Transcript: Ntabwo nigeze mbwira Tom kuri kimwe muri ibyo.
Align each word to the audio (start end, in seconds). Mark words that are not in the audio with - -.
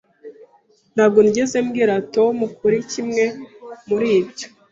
Ntabwo 0.95 1.19
nigeze 1.21 1.57
mbwira 1.65 1.93
Tom 2.15 2.35
kuri 2.57 2.77
kimwe 2.91 3.23
muri 3.87 4.07
ibyo. 4.19 4.47